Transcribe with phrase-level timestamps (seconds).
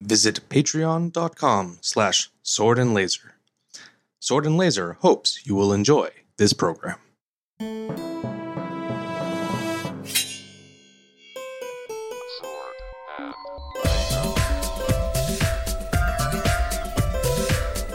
[0.00, 3.34] Visit patreon.com slash sword and laser.
[4.22, 6.98] Sword and Laser hopes you will enjoy this program.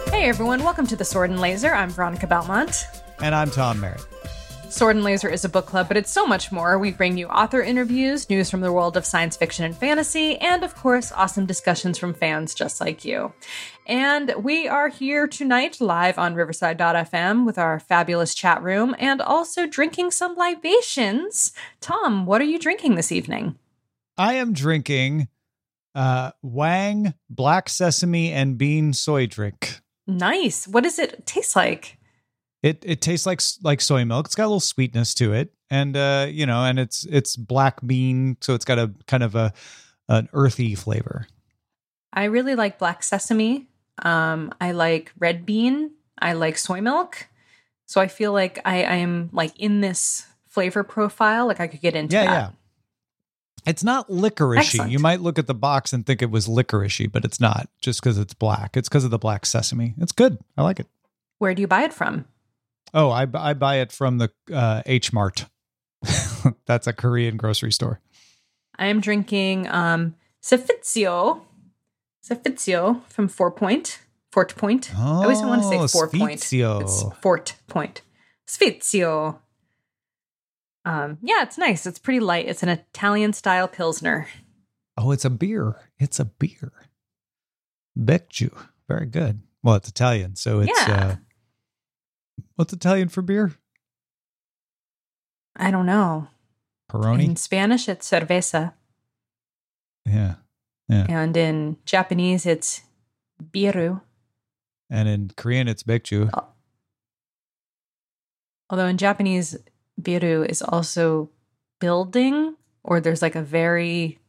[0.10, 1.72] Hey everyone, welcome to the Sword and Laser.
[1.72, 2.88] I'm Veronica Belmont.
[3.22, 4.02] And I'm Tom Merritt.
[4.76, 6.78] Sword and Laser is a book club, but it's so much more.
[6.78, 10.66] We bring you author interviews, news from the world of science fiction and fantasy, and
[10.66, 13.32] of course, awesome discussions from fans just like you.
[13.86, 19.66] And we are here tonight live on Riverside.fm with our fabulous chat room and also
[19.66, 21.54] drinking some libations.
[21.80, 23.58] Tom, what are you drinking this evening?
[24.18, 25.30] I am drinking
[25.96, 29.80] uh, Wang Black Sesame and Bean Soy Drink.
[30.06, 30.68] Nice.
[30.68, 31.98] What does it taste like?
[32.66, 34.26] It it tastes like like soy milk.
[34.26, 37.80] It's got a little sweetness to it, and uh, you know, and it's it's black
[37.86, 39.54] bean, so it's got a kind of a
[40.10, 41.28] an earthy flavor.
[42.12, 43.68] I really like black sesame.
[44.02, 45.92] Um, I like red bean.
[46.20, 47.28] I like soy milk.
[47.86, 51.46] So I feel like I, I am like in this flavor profile.
[51.46, 52.32] Like I could get into yeah, that.
[52.32, 52.50] yeah.
[53.68, 54.58] It's not licoricey.
[54.58, 54.92] Excellent.
[54.92, 57.70] You might look at the box and think it was licoricey, but it's not.
[57.80, 58.76] Just because it's black.
[58.76, 59.94] It's because of the black sesame.
[60.00, 60.40] It's good.
[60.58, 60.88] I like it.
[61.38, 62.26] Where do you buy it from?
[62.94, 65.46] Oh, I I buy it from the uh, H Mart.
[66.66, 68.00] That's a Korean grocery store.
[68.78, 71.42] I am drinking um Sefizio.
[72.28, 74.00] Sefizio from Four Point.
[74.32, 74.92] Fort Point.
[74.96, 76.40] Oh, I always want to say Oh, Four Point.
[76.42, 76.82] Sfizio.
[76.82, 78.02] It's Fort Point.
[78.48, 79.40] Sfizio.
[80.84, 81.86] Um, yeah, it's nice.
[81.88, 82.48] It's pretty light.
[82.48, 84.28] It's an Italian style pilsner.
[84.98, 85.76] Oh, it's a beer.
[85.98, 86.72] It's a beer.
[87.98, 88.56] Becju.
[88.88, 89.42] Very good.
[89.64, 90.96] Well, it's Italian, so it's Yeah.
[90.96, 91.16] uh
[92.56, 93.54] what's Italian for beer?
[95.56, 96.28] I don't know.
[96.92, 97.24] Peroni?
[97.26, 98.74] In Spanish, it's cerveza.
[100.06, 100.36] yeah.
[100.88, 101.06] Yeah.
[101.10, 102.82] And in Japanese, it's
[103.42, 104.02] biru.
[104.90, 106.30] And in Korean it's Becju.
[108.70, 109.58] Although in Japanese,
[110.00, 111.30] biru is also
[111.80, 114.20] building, or there's like a very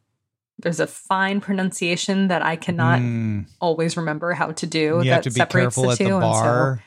[0.59, 3.45] there's a fine pronunciation that I cannot Mm.
[3.61, 4.79] always remember how to do.
[4.79, 6.83] You that have to be separates careful at the two, and so- bar.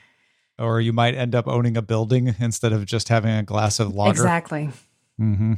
[0.60, 3.96] Or you might end up owning a building instead of just having a glass of
[3.96, 4.12] lager.
[4.12, 4.70] exactly.
[5.18, 5.54] hmm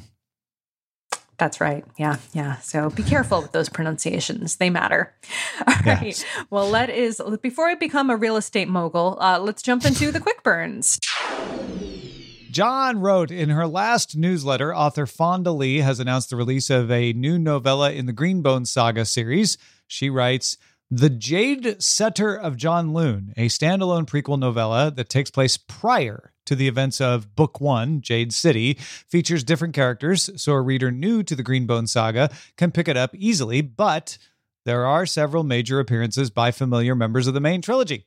[1.38, 1.84] That's right.
[1.97, 2.57] Yeah, yeah.
[2.59, 5.13] So be careful with those pronunciations; they matter.
[5.67, 6.06] All right.
[6.06, 6.25] Yes.
[6.51, 9.17] Well, is before I become a real estate mogul.
[9.19, 11.00] Uh, let's jump into the quick burns.
[12.51, 17.13] John wrote in her last newsletter, author Fonda Lee has announced the release of a
[17.13, 19.57] new novella in the Greenbone Saga series.
[19.88, 20.57] She writes,
[20.94, 26.68] The Jade Setter of Janloon, a standalone prequel novella that takes place prior to the
[26.68, 31.46] events of Book One, Jade City, features different characters, so a reader new to the
[31.46, 34.18] Greenbone Saga can pick it up easily, but
[34.66, 38.06] there are several major appearances by familiar members of the main trilogy.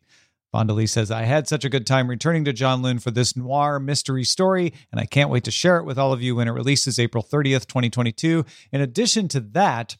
[0.53, 3.81] Fonda Lee says, I had such a good time returning to Janloon for this noir
[3.81, 6.53] mystery story, and I can't wait to share it with all of you when it
[6.53, 8.45] releases April 30th, 2022.
[8.72, 9.97] In addition to that,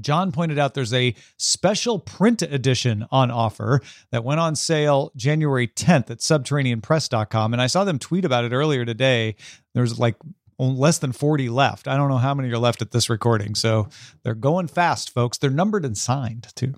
[0.00, 5.66] John pointed out there's a special print edition on offer that went on sale January
[5.66, 7.52] 10th at subterraneanpress.com.
[7.52, 9.36] And I saw them tweet about it earlier today.
[9.74, 10.16] There's like
[10.58, 11.88] less than 40 left.
[11.88, 13.54] I don't know how many are left at this recording.
[13.54, 13.88] So
[14.22, 15.38] they're going fast, folks.
[15.38, 16.74] They're numbered and signed too.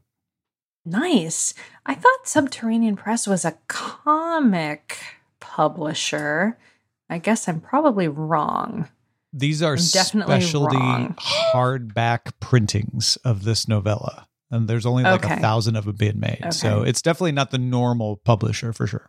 [0.85, 1.53] Nice.
[1.85, 4.99] I thought Subterranean Press was a comic
[5.41, 6.59] publisher.
[7.09, 8.89] I guess I'm probably wrong.
[9.33, 11.15] These are specialty wrong.
[11.55, 14.27] hardback printings of this novella.
[14.51, 15.35] And there's only like Okay.
[15.35, 16.53] a thousand of them being made.
[16.53, 19.09] So it's definitely not the normal publisher for sure.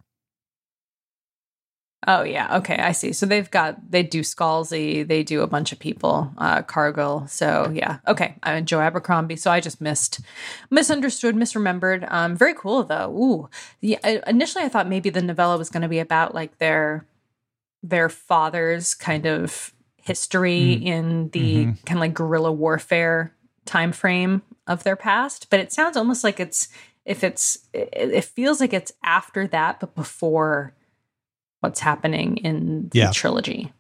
[2.08, 3.14] Oh yeah, okay, I see.
[3.14, 7.28] So they've got they do Scalzi, they do a bunch of people, uh Cargill.
[7.28, 8.36] So yeah, okay.
[8.42, 9.36] I'm Joe Abercrombie.
[9.36, 10.20] So I just missed,
[10.72, 12.12] misunderstood, misremembered.
[12.12, 13.12] Um, very cool though.
[13.12, 13.50] Ooh,
[13.82, 14.00] yeah.
[14.04, 17.06] I- Initially, I thought maybe the novella was going to be about like their
[17.84, 19.72] their father's kind of
[20.02, 20.86] history Mm.
[20.86, 21.86] in the Mhm.
[21.86, 23.34] kind of like guerrilla warfare
[23.66, 25.48] time frame of their past.
[25.50, 26.68] But it sounds almost like it's
[27.06, 30.74] if it's it, feels like it's after that, but before
[31.62, 33.12] what's happening in the Yeah.
[33.12, 33.72] trilogy.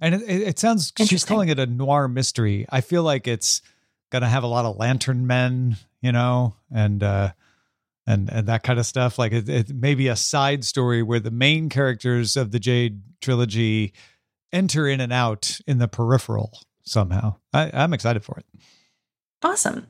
[0.00, 2.66] And it, it, it sounds she's calling it a noir mystery.
[2.70, 3.62] I feel like it's
[4.10, 7.32] gonna have a lot of lantern men, you know, and uh
[8.06, 9.18] and and that kind of stuff.
[9.18, 13.02] Like it, it may be a side story where the main characters of the Jade
[13.20, 13.92] trilogy
[14.52, 17.36] enter in and out in the peripheral somehow.
[17.52, 18.46] I, I'm excited for it.
[19.42, 19.86] Awesome.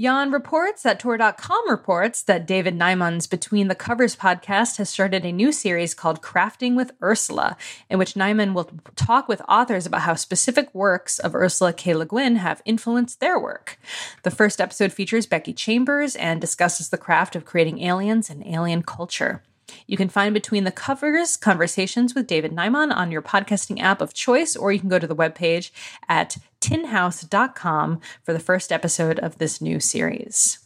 [0.00, 5.30] Jan reports that Tor.com reports that David Naimon's Between the Covers podcast has started a
[5.30, 7.58] new series called Crafting with Ursula,
[7.90, 11.94] in which Naimon will talk with authors about how specific works of Ursula K.
[11.94, 13.78] Le Guin have influenced their work.
[14.22, 18.82] The first episode features Becky Chambers and discusses the craft of creating aliens and alien
[18.82, 19.42] culture.
[19.86, 24.14] You can find Between the Covers conversations with David Naimon on your podcasting app of
[24.14, 25.70] choice, or you can go to the webpage
[26.08, 30.58] at tinhouse.com for the first episode of this new series.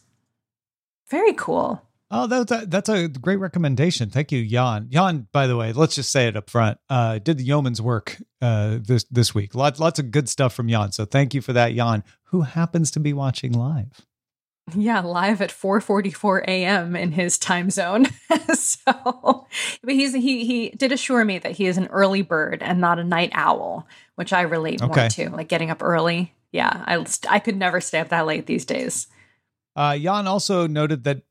[1.09, 1.81] Very cool.
[2.09, 4.09] Oh, that's a, that's a great recommendation.
[4.09, 4.87] Thank you, Jan.
[4.89, 6.77] Jan, by the way, let's just say it up front.
[6.89, 9.55] Uh, did the yeoman's work uh, this this week.
[9.55, 10.93] Lots lots of good stuff from Jan.
[10.93, 14.05] So thank you for that, Jan, who happens to be watching live.
[14.75, 16.95] Yeah, live at 4:44 a.m.
[16.95, 18.07] in his time zone.
[18.53, 19.47] so,
[19.83, 22.99] but he's he he did assure me that he is an early bird and not
[22.99, 25.01] a night owl, which I relate Okay.
[25.01, 26.33] more to, like getting up early.
[26.51, 29.07] Yeah, I I could never stay up that late these days.
[29.75, 31.21] Uh, Jan also noted that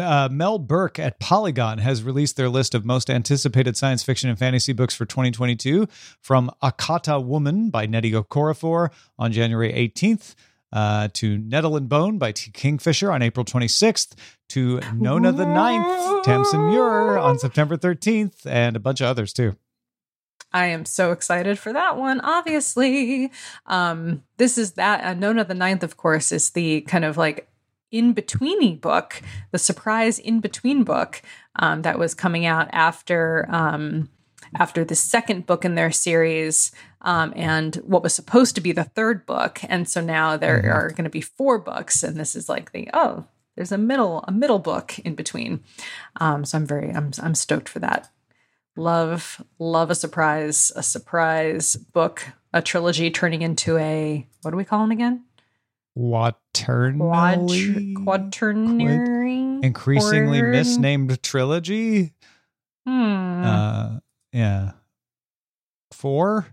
[0.00, 4.38] uh, Mel Burke at Polygon has released their list of most anticipated science fiction and
[4.38, 5.88] fantasy books for 2022
[6.20, 10.36] from Akata Woman by Nnedi Okorafor on January 18th.
[10.72, 12.50] Uh, to Nettle and Bone by T.
[12.50, 14.14] Kingfisher on April 26th,
[14.48, 19.56] to Nona the Ninth, Tamsyn Muir on September 13th, and a bunch of others too.
[20.52, 22.20] I am so excited for that one.
[22.20, 23.32] Obviously,
[23.66, 25.04] um, this is that.
[25.04, 27.48] Uh, Nona the Ninth, of course, is the kind of like
[27.90, 31.22] in betweeny book, the surprise in between book
[31.56, 34.08] um, that was coming out after um,
[34.58, 36.72] after the second book in their series
[37.02, 39.60] um, and what was supposed to be the third book.
[39.68, 42.88] And so now there are going to be four books, and this is like the
[42.92, 43.24] oh,
[43.56, 45.62] there's a middle a middle book in between.
[46.20, 48.10] Um, so I'm very I'm I'm stoked for that.
[48.76, 54.64] Love love a surprise a surprise book a trilogy turning into a what do we
[54.64, 55.24] call them again?
[55.94, 62.14] Quaternary, quaternary increasingly Quatern- misnamed trilogy.
[62.86, 63.44] Hmm.
[63.44, 63.98] Uh,
[64.32, 64.72] yeah.
[65.92, 66.46] Four?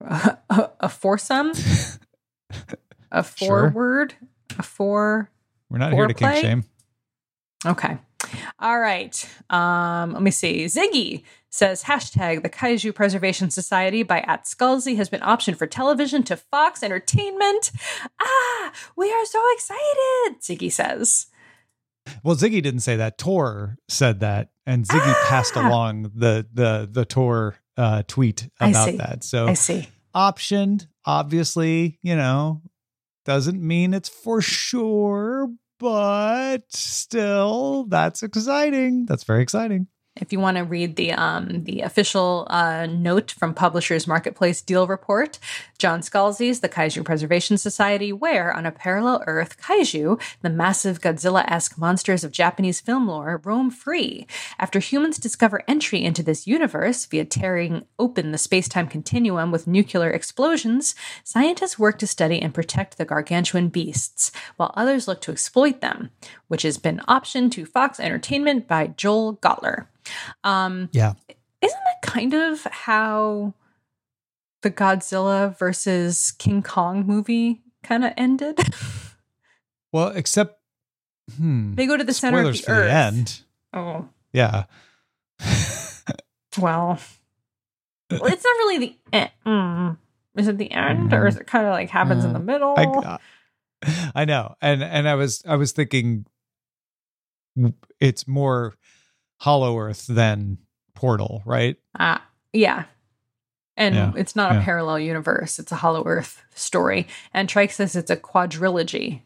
[0.00, 0.38] a,
[0.80, 1.52] a foursome,
[3.12, 3.70] a Sure.
[3.70, 4.14] forward,
[4.58, 5.30] a four.
[5.68, 6.64] We're not here to kink shame.
[7.64, 7.98] Okay.
[8.58, 9.28] All right.
[9.50, 10.64] Um, let me see.
[10.64, 16.22] Ziggy says hashtag the Kaiju Preservation Society by at Scalzi has been optioned for television
[16.24, 17.70] to Fox Entertainment.
[18.20, 21.26] Ah, we are so excited, Ziggy says.
[22.22, 23.18] Well, Ziggy didn't say that.
[23.18, 25.66] Tor said that, and Ziggy passed Ah!
[25.68, 29.24] along the the the Tor uh, tweet about that.
[29.24, 29.88] So I see.
[30.14, 32.62] optioned, obviously, you know,
[33.24, 39.06] doesn't mean it's for sure, but still, that's exciting.
[39.06, 39.88] That's very exciting.
[40.16, 44.88] If you want to read the um, the official uh, note from Publishers Marketplace deal
[44.88, 45.38] report,
[45.78, 51.78] John Scalzi's The Kaiju Preservation Society, where on a parallel Earth, kaiju, the massive Godzilla-esque
[51.78, 54.26] monsters of Japanese film lore, roam free.
[54.58, 60.10] After humans discover entry into this universe via tearing open the space-time continuum with nuclear
[60.10, 65.80] explosions, scientists work to study and protect the gargantuan beasts, while others look to exploit
[65.80, 66.10] them,
[66.48, 69.86] which has been optioned to Fox Entertainment by Joel Gotler.
[70.44, 71.14] Um, Yeah.
[71.60, 73.54] isn't that kind of how
[74.62, 78.58] the Godzilla versus King Kong movie kind of ended?
[79.92, 80.60] Well, except,
[81.36, 81.74] hmm.
[81.74, 82.84] they go to the center of the for earth.
[82.86, 83.40] the end.
[83.72, 84.66] Oh Yeah.
[86.58, 86.98] well,
[88.10, 89.30] well, it's not really the end.
[89.44, 89.96] Mm.
[90.36, 92.74] Is it the end, or is it kind of like happens in Uh, the middle?
[92.76, 93.18] I,
[94.14, 96.24] I know, and and I was I was thinking
[97.98, 98.74] it's more
[99.40, 100.58] Hollow Earth than
[100.94, 101.76] Portal, right?
[101.98, 102.84] Ah, yeah.
[103.76, 107.08] And Yeah, it's not a parallel universe; it's a Hollow Earth story.
[107.32, 109.22] And Trike says it's a quadrilogy.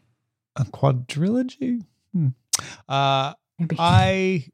[0.55, 1.85] A quadrilogy.
[2.13, 2.27] Hmm.
[2.87, 4.45] Uh, Maybe I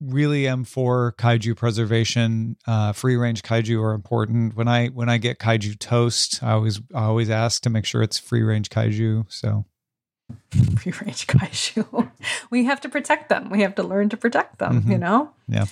[0.00, 2.56] really am for kaiju preservation.
[2.66, 4.54] Uh, free range kaiju are important.
[4.54, 8.02] When I when I get kaiju toast, I always I always ask to make sure
[8.02, 9.24] it's free range kaiju.
[9.28, 9.64] So
[10.76, 12.10] free range kaiju.
[12.50, 13.50] we have to protect them.
[13.50, 14.84] We have to learn to protect them.
[14.86, 15.00] You Mhm.
[15.00, 15.30] know.
[15.48, 15.64] Yeah.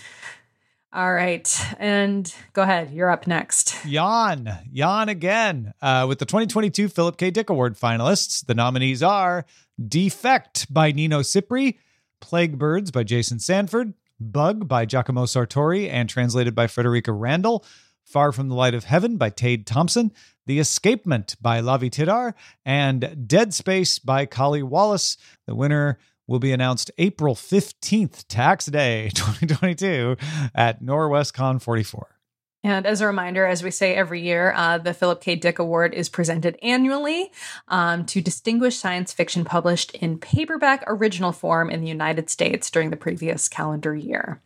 [0.93, 1.49] All right,
[1.79, 2.91] and go ahead.
[2.91, 3.77] You're up next.
[3.87, 5.73] Jan, Jan again.
[5.81, 7.31] Uh, with the 2022 Philip K.
[7.31, 9.45] Dick Award finalists, the nominees are
[9.87, 11.79] Defect by Nino Cipri,
[12.21, 17.65] Plague Birds by Jason Sanford, Bug by Giacomo Sartori and translated by Frederika Randall,
[18.05, 20.11] Far from the Light of Heaven by Tade Thompson,
[20.47, 25.17] The Escapement by Lavie Tidhar, and Dead Space by Kali Wallace.
[25.47, 30.17] The winner will be announced April 15th, tax day 2022,
[30.55, 32.21] at Norwescon 44.
[32.63, 35.35] And as a reminder, as we say every year, uh, the Philip K.
[35.35, 37.33] Dick Award is presented annually
[37.69, 42.91] um, to distinguished science fiction published in paperback original form in the United States during
[42.91, 44.43] the previous calendar year.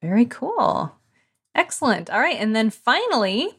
[0.00, 0.94] Very cool.
[1.54, 2.08] Excellent.
[2.08, 2.38] All right.
[2.38, 3.58] And then finally,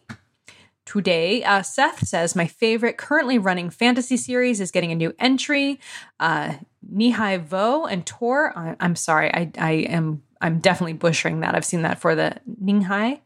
[0.90, 5.80] today, uh, Seth says, My favorite currently running fantasy series is getting a new entry.
[6.20, 6.54] Uh,
[6.92, 8.54] Nihai Vo and Tor.
[8.58, 9.32] I, am sorry.
[9.32, 10.24] I, I am.
[10.42, 11.54] I'm definitely butchering that.
[11.54, 13.20] I've seen that for the Ninghai.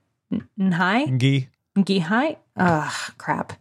[0.60, 1.08] Nhai?
[1.08, 1.48] Ngi.
[1.78, 2.38] Ngihai?
[2.58, 3.54] Ugh, crap.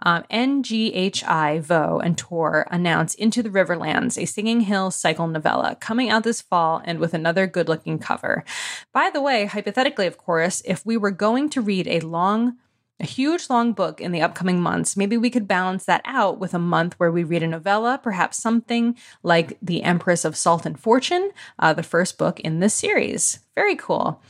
[0.00, 6.10] Um, NGHI, Vo, and Tor announce Into the Riverlands, a Singing Hill cycle novella coming
[6.10, 8.44] out this fall and with another good looking cover.
[8.92, 12.56] By the way, hypothetically, of course, if we were going to read a long,
[13.00, 16.54] a huge long book in the upcoming months, maybe we could balance that out with
[16.54, 20.78] a month where we read a novella, perhaps something like The Empress of Salt and
[20.78, 23.40] Fortune, uh, the first book in this series.
[23.56, 24.22] Very cool.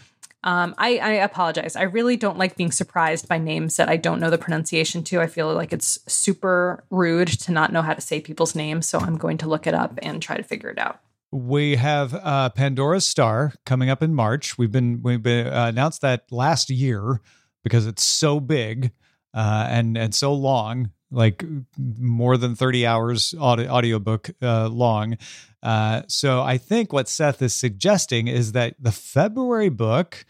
[0.45, 1.75] Um, I, I, apologize.
[1.75, 5.23] I really don't like being surprised by names that I don't know the pronunciation to.
[5.23, 8.87] I feel like it's super rude to not know how to say people's names.
[8.87, 11.01] So I'm going to look it up and try to figure it out.
[11.33, 14.59] We have uh, Pandora's Star coming up in March.
[14.59, 17.23] We've been we've been uh, announced that last year
[17.65, 18.93] because it's so big
[19.35, 21.45] uh, and and so long, like
[21.77, 25.17] more than thirty hours audio audiobook uh, long.
[25.63, 30.25] Uh, so I think what Seth is suggesting is that the February book,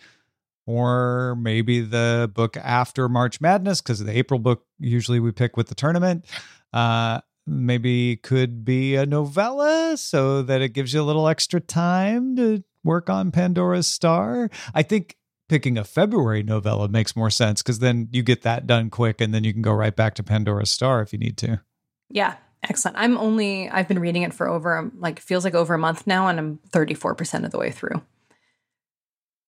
[0.66, 5.68] or maybe the book after March Madness, because the April book usually we pick with
[5.68, 6.24] the tournament,
[6.72, 12.36] uh, maybe could be a novella so that it gives you a little extra time
[12.36, 14.48] to work on Pandora's Star.
[14.74, 15.16] I think
[15.48, 19.34] picking a February novella makes more sense because then you get that done quick and
[19.34, 21.60] then you can go right back to Pandora's Star if you need to.
[22.08, 22.36] Yeah,
[22.68, 22.96] Excellent.
[22.96, 26.28] I'm only I've been reading it for over like feels like over a month now
[26.28, 28.02] and I'm 34% of the way through.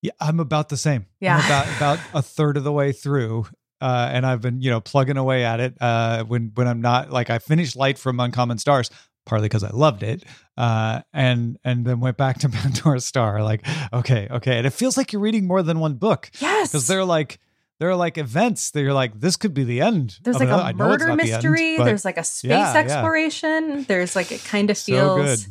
[0.03, 1.07] Yeah, I'm about the same.
[1.21, 1.37] Yeah.
[1.37, 3.47] I'm about about a third of the way through.
[3.81, 5.77] Uh, and I've been, you know, plugging away at it.
[5.81, 8.91] Uh, when when I'm not like I finished Light from Uncommon Stars,
[9.27, 10.25] partly because I loved it,
[10.57, 13.43] uh, and and then went back to Pandora's Star.
[13.43, 16.31] Like, okay, okay, and it feels like you're reading more than one book.
[16.41, 17.39] Yes, because they're like
[17.79, 20.19] there are like events that you're like, this could be the end.
[20.23, 21.77] There's like a murder mystery.
[21.77, 23.71] The end, There's like a space yeah, exploration.
[23.71, 23.85] Yeah.
[23.87, 25.45] There's like it kind of feels.
[25.45, 25.51] So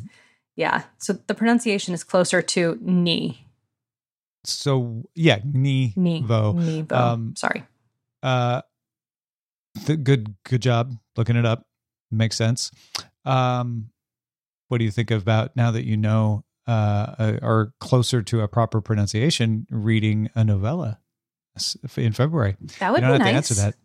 [0.56, 0.84] yeah.
[0.98, 3.46] So the pronunciation is closer to ni.
[4.44, 6.54] So yeah, ni ni vo.
[6.54, 6.96] Ni vo.
[6.96, 7.64] Um, Sorry.
[8.24, 8.62] Uh,
[9.86, 11.68] th- good good job looking it up.
[12.10, 12.72] Makes sense.
[13.26, 13.90] Um,
[14.68, 18.82] what do you think about now that you know uh, are closer to a proper
[18.82, 19.68] pronunciation?
[19.70, 21.00] Reading a novella
[21.96, 22.58] in February.
[22.80, 23.48] That would you don't be have nice.
[23.48, 23.76] to answer that.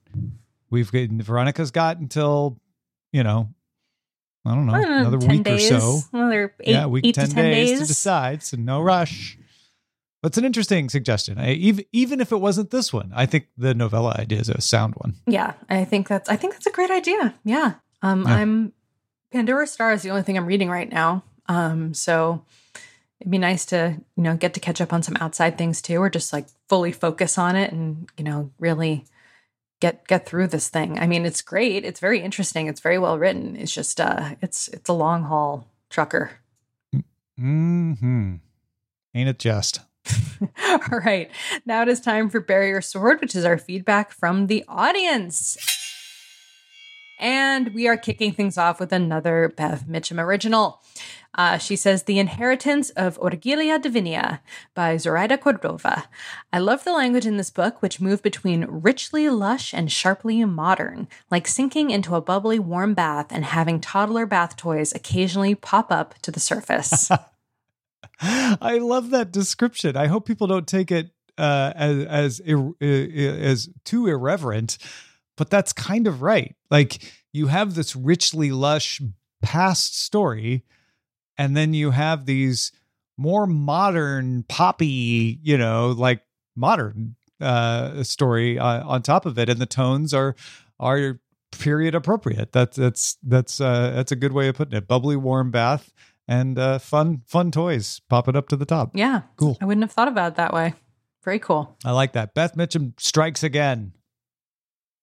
[0.71, 2.61] We've got, Veronica's got until
[3.13, 3.49] you know,
[4.45, 5.99] I don't know, I don't know another week days, or so.
[6.13, 8.43] Another eight, yeah, week eight ten, to 10 days, days, to decide.
[8.43, 9.37] So no rush.
[10.23, 11.39] That's an interesting suggestion.
[11.39, 14.61] I, even even if it wasn't this one, I think the novella idea is a
[14.61, 15.17] sound one.
[15.27, 17.35] Yeah, I think that's I think that's a great idea.
[17.45, 17.75] Yeah.
[18.03, 18.35] Um, yeah.
[18.35, 18.73] I'm
[19.33, 21.23] Pandora Star is the only thing I'm reading right now.
[21.49, 22.45] Um, so
[23.21, 25.97] it'd be nice to you know get to catch up on some outside things too
[25.97, 29.05] or just like fully focus on it and you know really
[29.81, 30.99] get get through this thing.
[30.99, 31.85] I mean it's great.
[31.85, 32.67] It's very interesting.
[32.67, 33.57] It's very well written.
[33.57, 36.33] It's just uh it's it's a long haul trucker.
[37.39, 38.37] Hmm
[39.15, 39.81] ain't it just?
[40.69, 41.31] All right.
[41.67, 45.57] Now it is time for barrier sword which is our feedback from the audience
[47.21, 50.83] and we are kicking things off with another Bev Mitchum original.
[51.35, 54.41] Uh, she says, The Inheritance of Orquídea Divina
[54.75, 56.05] by Zoraida Cordova.
[56.53, 61.07] I love the language in this book, which moved between richly lush and sharply modern,
[61.31, 66.15] like sinking into a bubbly warm bath and having toddler bath toys occasionally pop up
[66.23, 67.11] to the surface.
[68.21, 69.97] I love that description.
[69.97, 72.41] I hope people don't take it uh, as as
[72.81, 74.79] as too irreverent,
[75.41, 76.55] but that's kind of right.
[76.71, 76.99] Like
[77.33, 79.01] you have this richly lush
[79.41, 80.67] past story
[81.39, 82.73] and then you have these
[83.17, 86.21] more modern poppy you know like
[86.55, 90.37] modern uh story uh, on top of it and the tones are
[90.79, 91.19] are
[91.53, 92.53] period appropriate.
[92.53, 94.87] That's that's that's uh that's a good way of putting it.
[94.87, 95.91] Bubbly warm bath
[96.29, 98.91] and uh fun fun toys popping up to the top.
[98.93, 99.23] Yeah.
[99.39, 99.57] Cool.
[99.59, 100.75] I wouldn't have thought about it that way.
[101.25, 101.79] Very cool.
[101.83, 102.35] I like that.
[102.35, 103.95] Beth mitchum strikes again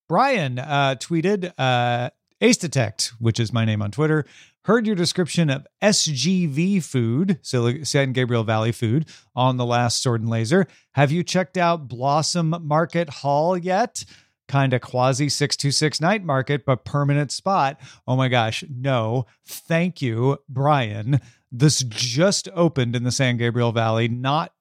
[0.07, 2.09] brian uh tweeted uh
[2.39, 4.23] Ace Detect, which is my name on Twitter,
[4.65, 10.29] heard your description of SGV food, San Gabriel Valley food, on the last Sword and
[10.29, 10.67] Laser.
[10.91, 14.03] Have you checked out Blossom Market Hall yet?
[14.47, 17.79] Kind of quasi 626 night market, but permanent spot.
[18.07, 19.25] Oh my gosh, no.
[19.45, 21.19] Thank you, Brian.
[21.51, 24.53] This just opened in the San Gabriel Valley, not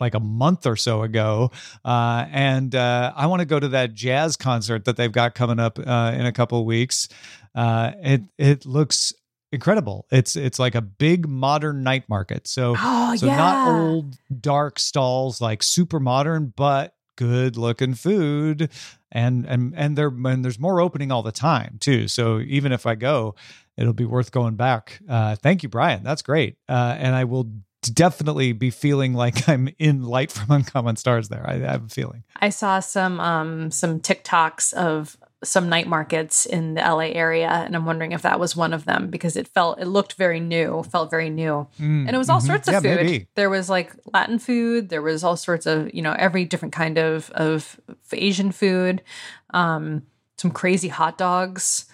[0.00, 1.50] like a month or so ago,
[1.84, 5.58] uh, and uh, I want to go to that jazz concert that they've got coming
[5.58, 7.08] up uh, in a couple weeks.
[7.54, 9.12] Uh, it it looks
[9.52, 10.06] incredible.
[10.10, 12.46] It's it's like a big modern night market.
[12.46, 13.36] So Oh, so yeah.
[13.36, 18.70] not old dark stalls like super modern, but good looking food
[19.10, 22.08] and and and there and there's more opening all the time too.
[22.08, 23.34] So even if I go,
[23.78, 25.00] it'll be worth going back.
[25.08, 26.02] Uh, thank you, Brian.
[26.02, 26.56] That's great.
[26.68, 27.50] Uh, and I will
[27.82, 31.44] definitely be feeling like I'm in light from uncommon stars there.
[31.48, 32.24] I, I have a feeling.
[32.40, 37.76] I saw some um some TikToks of some night markets in the LA area and
[37.76, 40.82] I'm wondering if that was one of them because it felt it looked very new,
[40.84, 41.68] felt very new.
[41.78, 42.46] and it was all mhm.
[42.46, 42.96] sorts of Yeah, food.
[43.06, 43.28] maybe.
[43.34, 46.98] There was like Latin food, there was all sorts of, you know, every different kind
[46.98, 47.78] of of
[48.12, 49.02] Asian food.
[49.50, 50.02] Um
[50.38, 51.84] some crazy hot dogs.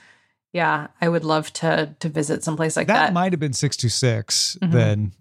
[0.53, 3.13] Yeah, I would love to to visit someplace like that, that.
[3.13, 4.71] might have been six to 6 Mhm.
[4.73, 5.13] then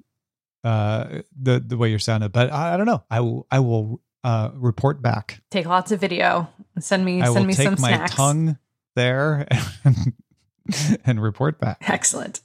[0.64, 4.02] uh the the way you're sounded but I, I don't know i will i will
[4.24, 6.48] uh report back Take lots of video.
[6.80, 8.12] Send me i send will me take some my snacks.
[8.16, 8.58] tongue
[8.96, 9.48] there
[9.84, 10.14] and,
[11.06, 12.42] and report back Excellent.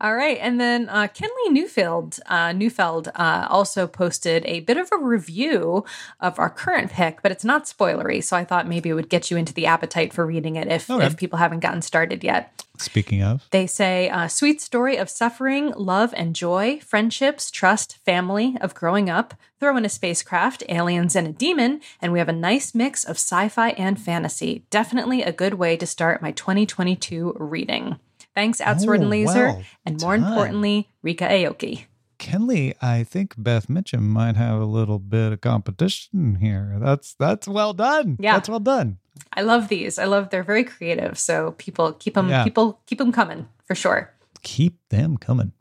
[0.00, 4.90] All right, and then uh, Kenley Newfield, uh, Newfeld uh, also posted a bit of
[4.92, 5.84] a review
[6.20, 9.30] of our current pick, but it's not spoilery, so I thought maybe it would get
[9.30, 11.06] you into the appetite for reading it if Okay.
[11.06, 12.64] if people haven't gotten started yet.
[12.78, 18.56] speaking of They say, uh, sweet story of suffering, love, and joy, friendships, trust, family,
[18.60, 19.34] of growing up.
[19.64, 23.16] Throw in a spacecraft, aliens, and a demon, and we have a nice mix of
[23.16, 24.66] sci fi and fantasy.
[24.68, 27.98] Definitely a good way to start my 2022 reading.
[28.34, 30.28] Thanks, at Sword and Oh, Laser, and more done.
[30.28, 31.84] importantly, Ryka Aoki.
[32.18, 36.76] Kenley, I think Beth Mitchum might have a little bit of competition here.
[36.78, 38.18] That's that's well done.
[38.20, 38.34] Yeah.
[38.34, 38.98] that's well done.
[39.32, 39.98] I love these.
[39.98, 41.18] I love they're very creative.
[41.18, 42.44] So people keep them Yeah.
[42.44, 44.12] people keep them coming for sure.
[44.42, 45.52] Keep them coming.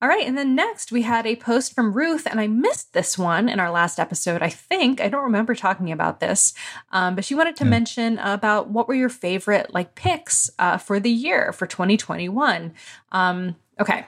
[0.00, 3.18] All right, and then next we had a post from Ruth, and I missed this
[3.18, 4.42] one in our last episode.
[4.42, 6.54] I think I don't remember talking about this,
[6.92, 7.70] um, but she wanted to Yeah.
[7.70, 12.74] mention about what were your favorite like picks uh, for the year for 2021.
[13.10, 14.06] Um, okay,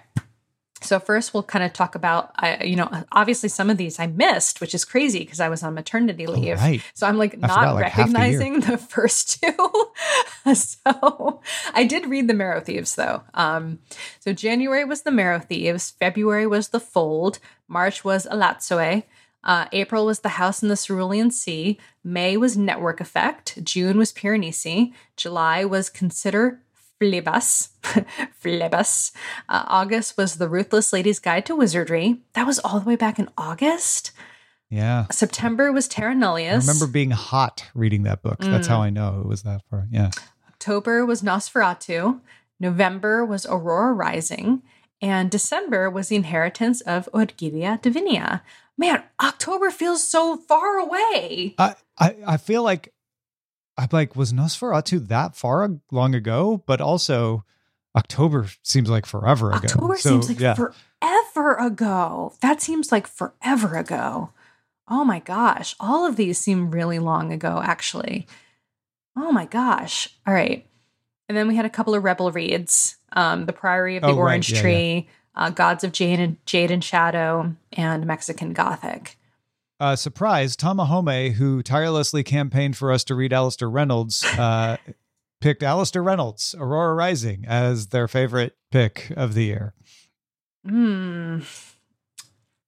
[0.82, 4.06] so first we'll kind of talk about, I, you know, obviously some of these I
[4.06, 6.58] missed, which is crazy because I was on maternity leave.
[6.58, 6.82] right.
[6.94, 9.92] So I'm like I not forgot, like, half the recognizing the, first two.
[10.54, 11.40] so
[11.74, 13.22] I did read the Marrow Thieves though.
[13.34, 13.80] Um,
[14.20, 19.04] so January was the Marrow Thieves, February was the Fold, March was Elatsoe,
[19.44, 24.12] uh, April was the House in the Cerulean Sea, May was Network Effect, June was
[24.12, 26.60] Piranesi, July was Consider
[27.00, 27.70] Phlebas.
[28.42, 29.12] Phlebas.
[29.48, 32.20] Uh, August was The Ruthless Lady's Guide to Wizardry.
[32.34, 34.12] That was all the way back in August.
[34.68, 35.06] Yeah.
[35.10, 36.14] September was Terra I
[36.68, 38.38] remember being hot reading that book.
[38.38, 38.70] That's Mm.
[38.70, 39.88] how I know it was that far.
[39.90, 40.10] Yeah.
[40.48, 42.20] October was Nosferatu.
[42.60, 44.62] November was Aurora Rising.
[45.02, 48.42] And December was The Inheritance of Orquídea Divinia.
[48.78, 51.54] Man, October feels so far away.
[51.58, 52.92] I, I, I feel like
[53.80, 56.62] I'm like, was Nosferatu that far long ago?
[56.66, 57.44] But also
[57.96, 59.66] October seems like forever ago.
[59.66, 60.54] October So, seems like yeah.
[60.54, 62.34] forever ago.
[62.40, 64.30] That seems like forever ago.
[64.88, 65.74] Oh my gosh.
[65.80, 68.26] All of these seem really long ago, actually.
[69.16, 70.08] Oh my gosh.
[70.26, 70.66] All right.
[71.28, 74.16] And then we had a couple of rebel reads um, The Priory of the Oh.
[74.18, 74.62] Orange Yeah, yeah.
[74.62, 79.16] Tree, Uh, Gods of Jade and, Jade and Shadow, and Mexican Gothic.
[79.80, 84.76] Uh, surprise, Tamahome, who tirelessly campaigned for us to read Alastair Reynolds, uh,
[85.40, 89.72] picked Alastair Reynolds, Aurora Rising, as their favorite pick of the year.
[90.66, 91.38] Hmm.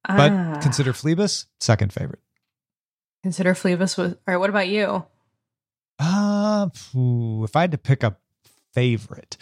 [0.08, 0.58] But Ah.
[0.62, 2.20] consider Phlebas second favorite.
[3.22, 4.12] consider Phlebas was.
[4.14, 4.36] All right.
[4.38, 5.04] What about you?
[5.98, 6.68] Uh,
[7.44, 8.16] if I had to pick a
[8.72, 9.36] favorite,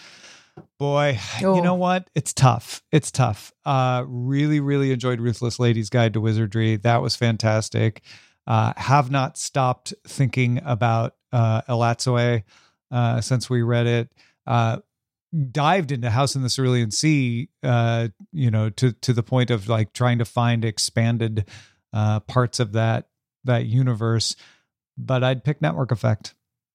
[0.79, 1.57] boy, Oh.
[1.57, 2.09] you know what?
[2.15, 2.83] It's tough.
[2.93, 3.53] It's tough.
[3.65, 6.77] Uh, really, really enjoyed Ruthless Lady's Guide to Wizardry.
[6.77, 8.03] That was fantastic.
[8.47, 11.63] Uh, have not stopped thinking about uh,
[12.91, 14.13] uh, since we read it.
[14.47, 14.79] Uh,
[15.53, 19.69] dived into House in the Cerulean Sea, uh, you know, to to the point of
[19.69, 21.49] like trying to find expanded
[21.93, 23.09] uh, parts of that
[23.45, 24.35] that universe.
[24.99, 26.35] But I'd pick Network Effect,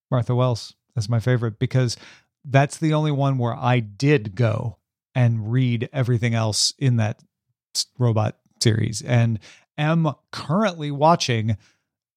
[0.10, 1.98] Martha Wells as my favorite because
[2.46, 4.78] that's the only one where I did go
[5.14, 7.24] and read everything else in that
[7.98, 9.40] robot series and
[9.78, 11.58] am currently watching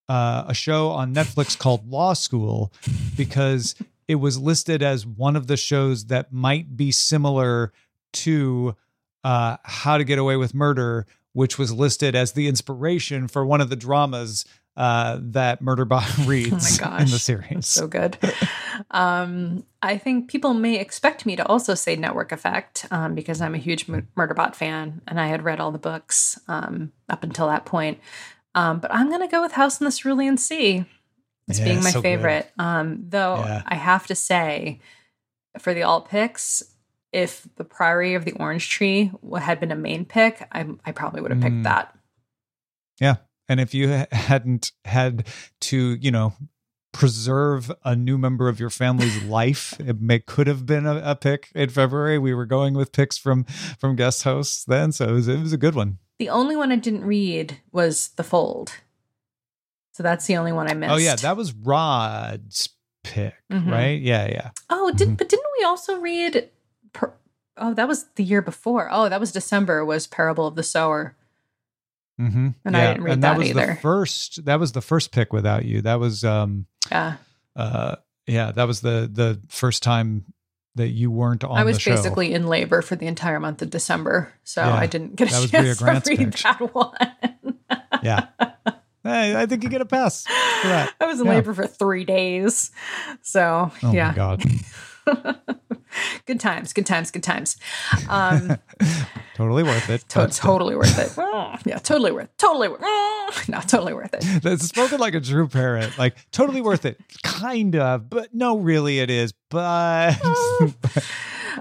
[0.07, 2.73] uh, a show on Netflix called Law School
[3.15, 3.75] because
[4.07, 7.71] it was listed as one of the shows that might be similar
[8.11, 8.75] to
[9.23, 13.61] uh, How to Get Away with Murder, which was listed as the inspiration for one
[13.61, 14.45] of the dramas
[14.77, 17.67] uh, that Murderbot reads oh my gosh, in the series.
[17.67, 18.17] so good.
[18.91, 23.55] um, I think people may expect me to also say Network Effect um, because I'm
[23.55, 27.65] a huge Murderbot fan and I had read all the books um, up until that
[27.65, 27.99] point.
[28.55, 30.85] Um, but I'm going to go with House in the Cerulean Sea
[31.49, 32.51] as yeah, being my so favorite.
[32.57, 33.63] Um, though yeah.
[33.65, 34.79] I have to say,
[35.57, 36.63] for the alt picks,
[37.11, 41.21] if the Priory of the Orange Tree had been a main pick, I, I probably
[41.21, 41.63] would have picked mm.
[41.63, 41.95] that.
[42.99, 43.15] Yeah.
[43.49, 45.27] And if you hadn't had
[45.61, 46.33] to, you know,
[46.91, 51.15] preserve a new member of your family's life, it may could have been a, a,
[51.15, 52.17] pick in February.
[52.17, 53.43] We were going with picks from
[53.79, 55.97] from guest hosts then, so it was, it was a good one.
[56.19, 58.73] The only one I didn't read was The Fold.
[59.93, 60.93] So that's the only one I missed.
[60.93, 62.69] Oh yeah, that was Rod's
[63.03, 63.69] pick, mm-hmm.
[63.69, 63.99] right?
[63.99, 64.49] Yeah, yeah.
[64.69, 65.15] Oh, did mm-hmm.
[65.15, 66.49] but didn't we also read
[66.93, 67.13] per,
[67.57, 68.87] Oh, that was the year before.
[68.91, 71.15] Oh, that was December was Parable of the Sower.
[72.19, 72.49] Mm-hmm.
[72.65, 72.81] And yeah.
[72.81, 73.67] I didn't read and that, that was either.
[73.67, 75.81] The first that was the first pick without you.
[75.81, 77.15] That was um yeah.
[77.55, 77.95] Uh
[78.27, 80.25] yeah, that was the the first time
[80.75, 81.57] that you weren't on.
[81.57, 85.15] I was basically in labor for the entire month of December, so yeah, I didn't
[85.15, 87.57] get a chance to read that one.
[88.03, 88.27] yeah,
[89.03, 90.93] hey, I think you get a pass for that.
[90.99, 91.33] I was in yeah.
[91.33, 92.71] labor for three days,
[93.21, 94.13] so oh yeah.
[94.13, 94.43] God.
[96.25, 97.57] good times, good times, good times.
[98.07, 98.57] Um,
[99.39, 100.05] totally worth it.
[100.09, 101.13] To- totally worth it.
[101.65, 102.25] yeah, totally worth.
[102.25, 102.37] It.
[102.37, 102.81] Totally worth.
[103.47, 104.25] no, totally worth it.
[104.43, 105.97] It's spoken like a true parent.
[105.97, 109.33] Like totally worth it, kind of, but no, really, it is.
[109.49, 110.19] But.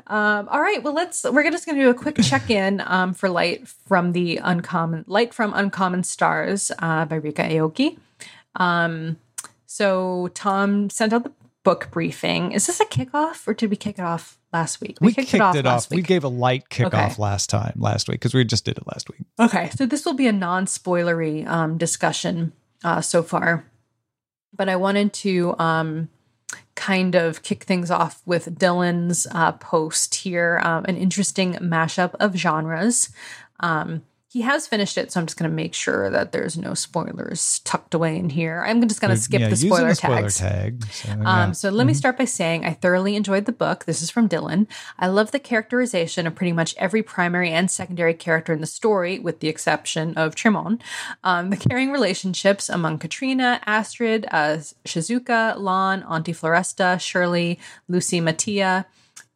[0.06, 1.24] Um, all right, well, let's.
[1.24, 5.04] We're just going to do a quick check in um, for Light from the Uncommon
[5.06, 7.98] Light from Uncommon Stars uh, by Ryka Aoki.
[8.56, 9.16] Um,
[9.66, 11.32] so Tom sent out the
[11.64, 12.52] book briefing.
[12.52, 14.98] Is this a kickoff or did we kick it off last week?
[15.00, 15.56] We, we kicked, kicked, it off.
[15.56, 15.90] It off.
[15.90, 17.22] We gave a light kickoff okay.
[17.22, 19.20] last time, last week, because we just did it last week.
[19.38, 19.70] Okay.
[19.70, 22.52] So this will be a non spoilery um, discussion
[22.84, 23.64] uh, so far.
[24.54, 26.08] But I wanted to um,
[26.74, 32.34] kind of kick things off with Dylan's uh, post here um, an interesting mashup of
[32.34, 33.10] genres.
[33.60, 36.74] Um, he has finished it, so I'm just going to make sure that there's no
[36.74, 38.62] spoilers tucked away in here.
[38.62, 40.84] I'm just going to skip yeah, the spoiler, spoiler tag.
[40.84, 41.44] So, yeah.
[41.44, 41.86] um, so let mm-hmm.
[41.86, 43.86] me start by saying I thoroughly enjoyed the book.
[43.86, 44.66] This is from Dylan.
[44.98, 49.18] I love the characterization of pretty much every primary and secondary character in the story,
[49.18, 50.78] with the exception of Tremon.
[51.24, 58.84] Um, the caring relationships among Katrina, Astrid, uh, Shizuka, Lan, Auntie Floresta, Shirley, Lucy Mattia,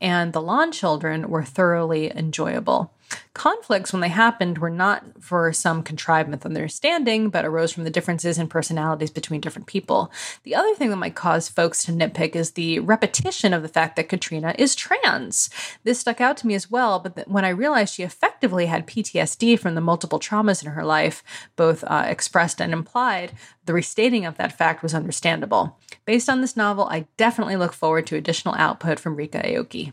[0.03, 2.93] and the Lan children were thoroughly enjoyable.
[3.35, 8.39] Conflicts, when they happened, were not for some contrived misunderstanding, but arose from the differences
[8.39, 10.13] in personalities between different people.
[10.43, 13.97] The other thing that might cause folks to nitpick is the repetition of the fact
[13.97, 15.49] that Katrina is trans.
[15.85, 19.59] This stuck out to me as well, but when I realized she effectively had PTSD
[19.59, 21.23] from the multiple traumas in her life,
[21.57, 23.33] both uh, expressed and implied,
[23.65, 25.79] the restating of that fact was understandable.
[26.05, 29.93] Based on this novel, I definitely look forward to additional output from Ryka Aoki.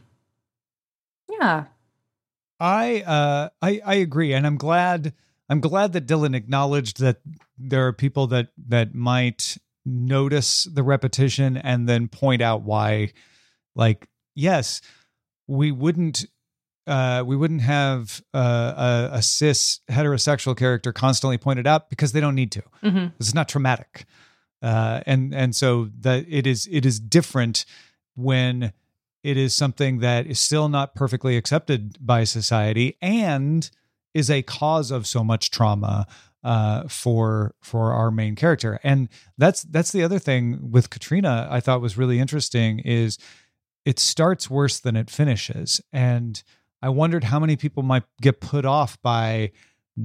[1.29, 1.65] Yeah,
[2.59, 5.13] I uh I I agree and I'm glad
[5.49, 7.21] I'm glad that Dylan acknowledged that
[7.57, 13.13] there are people that that might notice the repetition and then point out why
[13.75, 14.81] like yes
[15.47, 16.25] we wouldn't
[16.89, 22.19] uh, we wouldn't have uh, a, a, cis heterosexual character constantly pointed out because they
[22.19, 22.63] don't need to.
[22.83, 23.07] Mm-hmm.
[23.19, 24.05] It's not traumatic,
[24.63, 27.65] uh, and and so that it is it is different
[28.15, 28.73] when
[29.23, 33.69] it is something that is still not perfectly accepted by society and
[34.13, 36.07] is a cause of so much trauma
[36.43, 38.79] uh, for for our main character.
[38.83, 43.17] And that's that's the other thing with Katrina I thought was really interesting is
[43.85, 45.81] it starts worse than it finishes.
[45.91, 46.41] And
[46.81, 49.51] I wondered how many people might get put off by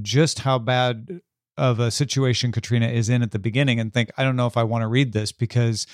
[0.02, 1.20] just how bad
[1.56, 4.56] of a situation Katrina is in at the beginning and think, I don't know if
[4.56, 5.86] I want to read this because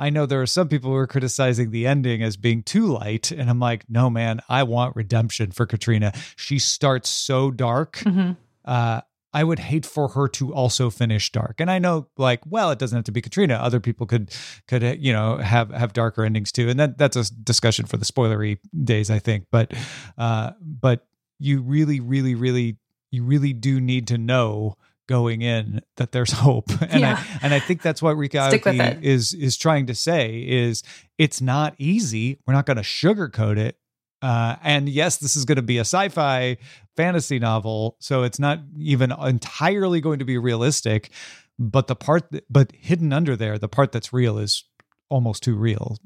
[0.00, 3.30] I know there are some people who are criticizing the ending as being too light.
[3.30, 6.12] And I'm like, no, man, I want redemption for Katrina.
[6.36, 7.98] She starts so dark.
[7.98, 8.32] Mm-hmm.
[8.64, 11.60] Uh, I would hate for her to also finish dark.
[11.60, 13.54] And I know, like, well, it doesn't have to be Katrina.
[13.54, 14.34] Other people could,
[14.66, 16.68] could you know, have have darker endings too.
[16.68, 19.46] And that that's a discussion for the spoilery days, I think.
[19.52, 19.74] But,
[20.18, 21.06] uh, but
[21.38, 22.78] you really, really, really,
[23.12, 24.76] you really do need to know
[25.10, 26.70] going in that there's hope.
[26.90, 27.22] And yeah.
[27.22, 30.82] I and I think that's what Ryka Aoki is is trying to say is
[31.18, 32.38] it's not easy.
[32.46, 33.76] We're not going to sugarcoat it.
[34.22, 36.58] Uh, and yes this is going to be a sci-fi
[36.94, 41.10] fantasy novel so it's not even entirely going to be realistic.
[41.58, 44.64] But the part that, but hidden under there the part that's real is
[45.08, 45.98] almost too real.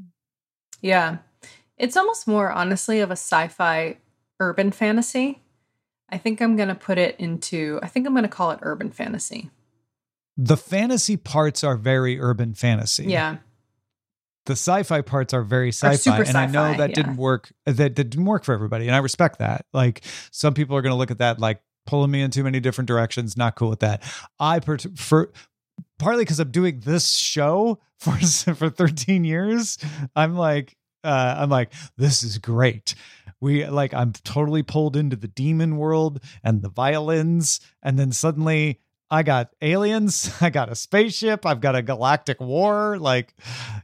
[0.80, 1.18] Yeah.
[1.76, 3.98] It's almost more honestly of a sci-fi
[4.40, 5.40] urban fantasy
[6.10, 8.58] I think I'm going to put it into, I think I'm going to call it
[8.62, 9.50] urban fantasy.
[10.36, 13.06] the fantasy parts are very urban fantasy.
[13.06, 13.36] Yeah.
[14.46, 16.94] the sci-fi parts are very sci-fi super and i know that yeah.
[16.94, 20.76] didn't work that, that didn't work for everybody and i respect that like some people
[20.76, 23.54] are going to look at that like pulling me in too many different directions not
[23.56, 24.02] cool with that
[24.38, 25.32] i per- for
[25.98, 28.16] partly because i'm doing this show for
[28.54, 29.78] for 13 years
[30.14, 32.94] i'm like uh, i'm like this is great
[33.44, 38.80] we like i'm totally pulled into the demon world and the violins and then suddenly
[39.10, 43.34] i got aliens i got a spaceship i've got a galactic war like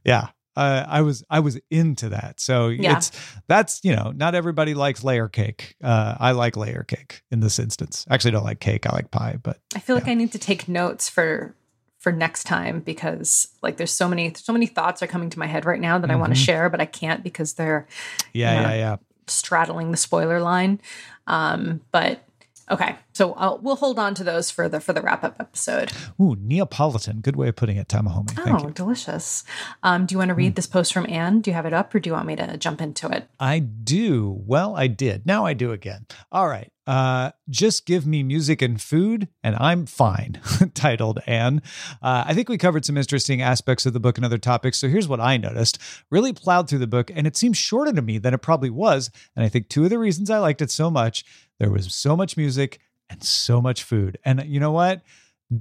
[0.04, 2.40] yeah uh, I was I was into that.
[2.40, 2.96] So Yeah.
[2.96, 3.12] it's
[3.46, 5.76] that's you know not everybody likes layer cake.
[5.82, 8.04] Uh, I like layer cake in this instance.
[8.10, 8.84] Actually, don't like cake.
[8.84, 9.38] I like pie.
[9.40, 11.54] But I feel like I need to take notes for
[12.00, 15.46] for next time because like there's so many so many thoughts are coming to my
[15.46, 17.86] head right now that I want to share, but I can't because they're
[18.34, 18.60] yeah, Yeah.
[18.62, 18.96] yeah, yeah.
[19.30, 20.80] Straddling the spoiler line.
[21.26, 22.24] Um, but
[22.70, 25.92] okay, so I'll, we'll hold on to those for the for the wrap up episode.
[26.18, 27.20] Ooh, Neapolitan.
[27.20, 28.30] Good way of putting it, Tamahome.
[28.30, 28.72] Thank oh, you.
[28.72, 29.44] delicious!
[29.82, 31.42] Um, do you want to read this post from Anne?
[31.42, 33.28] Do you have it up, or do you want me to jump into it?
[33.38, 34.40] I do.
[34.46, 35.26] Well, I did.
[35.26, 36.06] Now I do again.
[36.32, 36.72] All right.
[36.86, 40.40] Uh, just give me music and food, and I'm fine.
[40.74, 41.60] titled Anne.
[42.02, 44.78] Uh, I think we covered some interesting aspects of the book and other topics.
[44.78, 45.78] So here's what I noticed.
[46.10, 49.10] Really plowed through the book, and it seemed shorter to me than it probably was.
[49.36, 51.22] And I think two of the reasons I liked it so much
[51.60, 52.80] there was so much music
[53.10, 54.18] and so much food.
[54.24, 55.02] And you know what?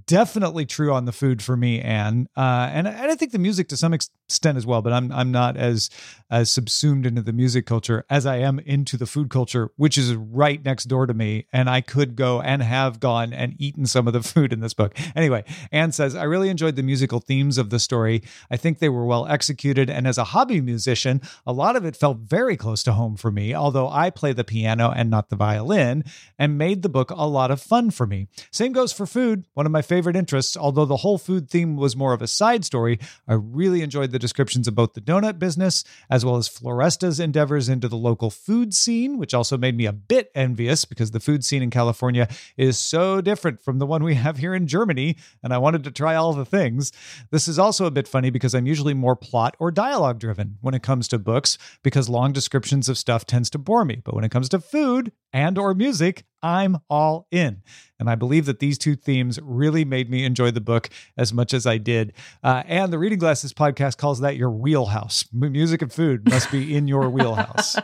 [0.05, 2.29] Definitely true on the food for me, Anne.
[2.37, 3.93] Uh, and, and I think the music to some
[4.29, 4.83] extent as well.
[4.83, 5.89] But I'm I'm not as
[6.29, 10.13] as subsumed into the music culture as I am into the food culture, which is
[10.13, 11.47] right next door to me.
[11.51, 14.75] And I could go and have gone and eaten some of the food in this
[14.75, 14.95] book.
[15.15, 18.21] Anyway, Anne says, I really enjoyed the musical themes of the story.
[18.51, 19.89] I think they were well executed.
[19.89, 23.31] And as a hobby musician, a lot of it felt very close to home for
[23.31, 26.03] me, although I play the piano and not the violin,
[26.37, 28.27] and made the book a lot of fun for me.
[28.51, 30.55] Same goes for food, one of my favorite interests.
[30.55, 34.18] Although the whole food theme was more of a side story, I really enjoyed the
[34.19, 38.73] descriptions of both the donut business as well as Floresta's endeavors into the local food
[38.73, 42.27] scene, which also made me a bit envious because the food scene in California
[42.57, 45.91] is so different from the one we have here in Germany, and I wanted to
[45.91, 46.91] try all the things.
[47.31, 50.73] This is also a bit funny because I'm usually more plot or dialogue driven when
[50.73, 54.01] it comes to books because long descriptions of stuff tends to bore me.
[54.03, 57.61] But when it comes to food and or music, I'm all in.
[57.99, 61.53] And I believe that these two themes really made me enjoy the book as much
[61.53, 62.13] as I did.
[62.43, 65.25] Uh, and the Reading Glasses podcast calls that your wheelhouse.
[65.33, 67.75] M- music and food must be in your wheelhouse.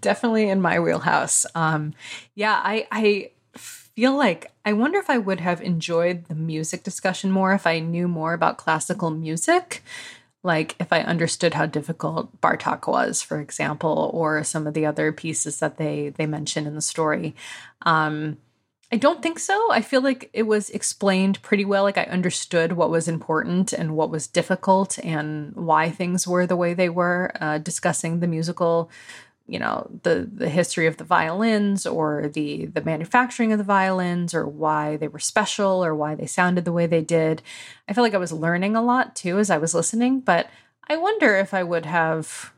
[0.00, 1.46] Definitely in my wheelhouse.
[1.54, 1.94] Um,
[2.34, 7.30] yeah, I I feel like I wonder if I would have enjoyed the music discussion
[7.32, 9.82] more if I knew more about classical music.
[10.42, 15.12] Like if I understood how difficult Bartok was, for example, or some of the other
[15.12, 17.34] pieces that they they mention in the story.
[17.82, 18.38] Um,
[18.92, 19.70] I don't think so.
[19.70, 21.84] I feel like it was explained pretty well.
[21.84, 26.56] Like I understood what was important and what was difficult and why things were the
[26.56, 27.30] way they were.
[27.40, 28.90] Uh, discussing the musical,
[29.50, 34.32] you know, the the history of the violins or the the manufacturing of the violins
[34.32, 37.42] or why they were special or why they sounded the way they did.
[37.88, 40.20] I feel like I was learning a lot too as I was listening.
[40.20, 40.48] But
[40.88, 42.52] I wonder if I would have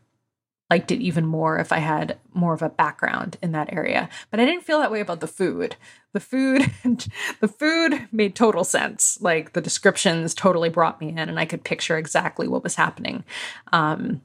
[0.71, 4.11] liked it even more if I had more of a background in that area.
[4.31, 5.77] But I didn't feel that way about the food.
[6.13, 6.71] The food
[7.41, 9.19] the food made total sense.
[9.23, 13.25] Like the descriptions totally brought me in and I could picture exactly what was happening.
[13.73, 14.21] Um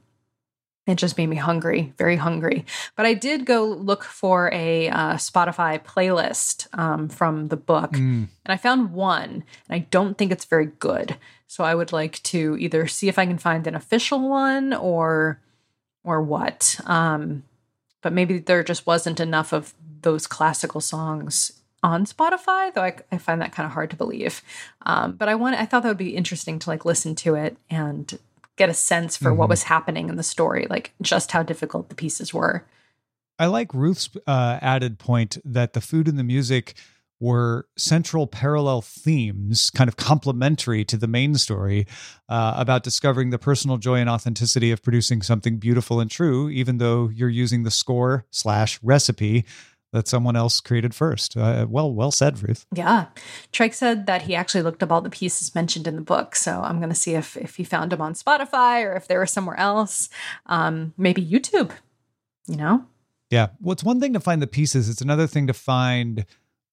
[0.88, 2.64] it just made me hungry, very hungry.
[2.96, 8.28] But I did go look for a uh, Spotify playlist um, from the book, Mm.
[8.44, 11.16] and I found one, and I don't think it's very good.
[11.46, 15.40] So I would like to either see if I can find an official one or
[16.04, 16.80] or what.
[16.86, 17.42] Um,
[18.02, 23.18] but maybe there just wasn't enough of those classical songs on Spotify, though I, I
[23.18, 24.42] find that kind of hard to believe.
[24.86, 27.56] Um, but I want I thought that would be interesting to like listen to it
[27.70, 28.18] and
[28.58, 29.50] get a sense for what Mhm.
[29.50, 32.66] was happening in the story, like just how difficult the pieces were.
[33.38, 36.74] I like Ruth's uh, added point that the food and the music
[37.20, 41.86] were central parallel themes, kind of complementary to the main story
[42.28, 46.78] uh, about discovering the personal joy and authenticity of producing something beautiful and true, even
[46.78, 49.44] though you're using the score slash recipe
[49.92, 51.36] that someone else created first.
[51.36, 52.66] Uh, well, well said, Ruth.
[52.74, 53.06] Yeah.
[53.52, 56.36] Trike said that he actually looked up all the pieces mentioned in the book.
[56.36, 59.16] So I'm going to see if, if he found them on Spotify or if they
[59.16, 60.10] were somewhere else.
[60.46, 61.70] Um, maybe YouTube,
[62.46, 62.84] you know?
[63.30, 63.48] Yeah.
[63.60, 66.26] Well, it's one thing to find the pieces, it's another thing to find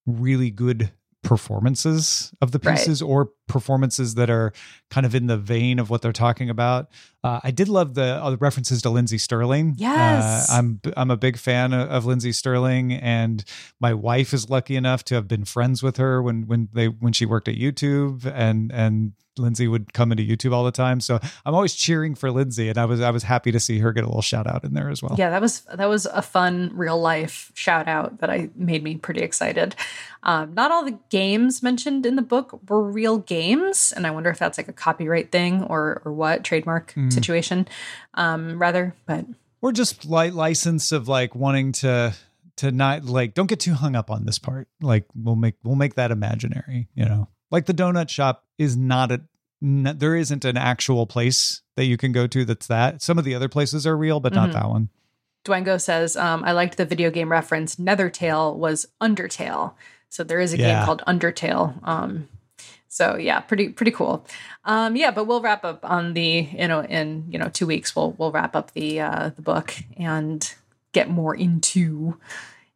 [0.05, 0.91] really good
[1.23, 2.77] performances of the Right.
[2.77, 4.53] pieces or performances that are
[4.89, 6.89] kind of in the vein of what they're talking about.
[7.23, 9.75] Uh, I did love the, uh, references to Lindsey Stirling.
[9.77, 10.49] Yes.
[10.49, 13.43] Uh, I'm I'm a big fan of, of Lindsey Stirling, and
[13.79, 17.13] my wife is lucky enough to have been friends with her when when they when
[17.13, 20.99] she worked at YouTube, and and Lindsey would come into YouTube all the time.
[20.99, 23.91] So I'm always cheering for Lindsey, and I was I was happy to see her
[23.91, 25.15] get a little shout out in there as well.
[25.17, 28.95] Yeah, that was that was a fun real life shout out that I made me
[28.95, 29.75] pretty excited.
[30.23, 34.29] Um, not all the games mentioned in the book were real games, and I wonder
[34.29, 37.11] if that's like a copyright thing or or what trademark Mm.
[37.11, 37.67] situation,
[38.13, 38.95] um, rather.
[39.05, 39.25] But
[39.61, 42.13] or just light license of like wanting to
[42.57, 44.67] to not like don't get too hung up on this part.
[44.81, 46.87] Like we'll make we'll make that imaginary.
[46.95, 49.21] You know, like the donut shop is not a
[49.63, 53.01] n- there isn't an actual place that you can go to that's that.
[53.01, 54.53] Some of the other places are real, but not Mhm.
[54.53, 54.89] that one.
[55.45, 57.75] Dwango says, um, I liked the video game reference.
[57.75, 59.73] Nethertale was Undertale.
[60.09, 60.77] So there is a Yeah.
[60.79, 61.75] game called Undertale.
[61.87, 62.27] Um,
[62.95, 64.25] so yeah, pretty pretty cool.
[64.63, 67.93] Um, yeah, but we'll wrap up on the you know in you know two weeks
[67.95, 70.53] we'll we'll wrap up the uh, the book and
[70.93, 72.17] get more into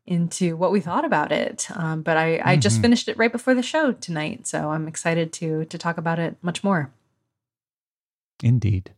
[0.06, 1.68] into what we thought about it.
[1.74, 2.82] Um, but I I just Mhm.
[2.82, 6.36] finished it right before the show tonight, so I'm excited to to talk about it
[6.42, 6.92] much more.
[8.44, 8.92] Indeed.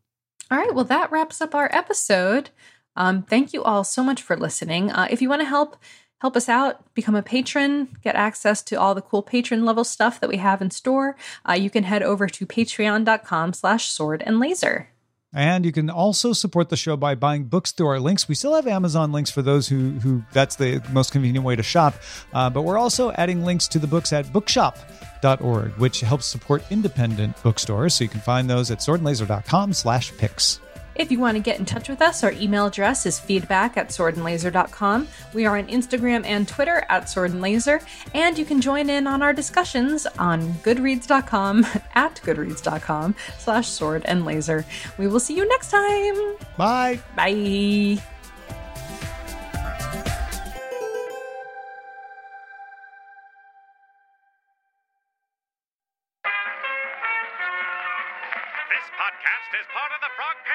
[0.49, 2.49] All right, well, that wraps up our episode.
[2.95, 4.91] Um, thank you all so much for listening.
[4.91, 5.77] Uh, if you want to help
[6.21, 10.19] help us out, become a patron, get access to all the cool patron level stuff
[10.19, 11.17] that we have in store,
[11.49, 14.89] uh, you can head over to patreon.com slash sword and laser.
[15.33, 18.27] And you can also support the show by buying books through our links.
[18.27, 21.63] We still have Amazon links for those who who that's the most convenient way to
[21.63, 21.95] shop.
[22.33, 27.41] Uh, but we're also adding links to the books at bookshop.org, which helps support independent
[27.43, 27.95] bookstores.
[27.95, 30.59] So you can find those at swordandlaser.com slash picks.
[30.95, 33.89] If you want to get in touch with us, our email address is feedback at
[33.89, 35.07] swordandlaser.com.
[35.33, 39.33] We are on Instagram and Twitter at swordandlaser, and you can join in on our
[39.33, 44.65] discussions on goodreads.com at goodreads.com slash sword and laser.
[44.97, 46.35] We will see you next time.
[46.57, 46.99] Bye.
[47.15, 48.01] Bye.